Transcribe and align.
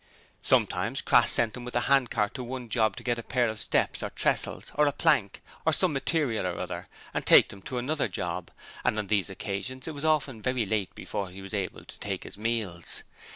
Sometimes 0.41 0.99
Crass 1.03 1.31
sent 1.31 1.55
him 1.55 1.63
with 1.63 1.75
a 1.75 1.81
handcart 1.81 2.33
to 2.33 2.43
one 2.43 2.69
job 2.69 2.95
to 2.97 3.03
get 3.03 3.19
a 3.19 3.21
pair 3.21 3.47
of 3.49 3.59
steps 3.59 4.01
or 4.01 4.09
tressels, 4.09 4.71
or 4.73 4.87
a 4.87 4.91
plank, 4.91 5.43
or 5.63 5.71
some 5.73 5.93
material 5.93 6.47
or 6.47 6.57
other, 6.57 6.87
and 7.13 7.23
take 7.23 7.49
them 7.49 7.61
to 7.61 7.77
another 7.77 8.07
job, 8.07 8.49
and 8.83 8.97
on 8.97 9.05
these 9.05 9.29
occasions 9.29 9.87
it 9.87 9.93
was 9.93 10.03
often 10.03 10.41
very 10.41 10.65
late 10.65 10.95
before 10.95 11.29
he 11.29 11.43
was 11.43 11.53
able 11.53 11.85
to 11.85 11.99
take 11.99 12.23
his 12.23 12.35
meals. 12.35 13.03